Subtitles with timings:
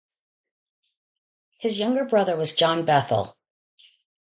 [1.59, 3.35] His younger brother was John Bethell.